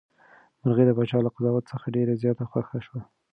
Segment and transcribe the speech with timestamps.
[0.61, 2.99] مرغۍ د پاچا له قضاوت څخه ډېره زیاته خوښه شوه.